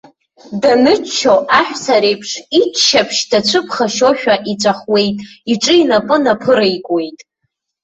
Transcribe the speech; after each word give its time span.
Даныччо, 0.61 1.35
аҳәса 1.59 1.95
реиԥш, 2.01 2.31
иччаԥшь 2.59 3.21
дацәыԥхашьошәа, 3.29 4.35
иҵәахуеит, 4.51 5.17
иҿы 5.51 5.73
инапы 5.81 6.17
наԥыраикуеит. 6.23 7.19